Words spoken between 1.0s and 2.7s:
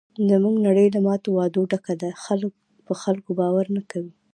ماتو وعدو ډکه ده. خلک